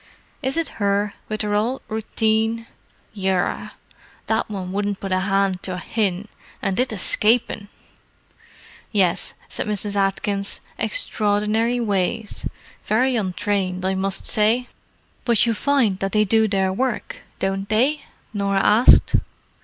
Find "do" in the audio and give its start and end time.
16.23-16.47